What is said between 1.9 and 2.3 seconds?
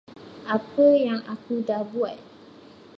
buat.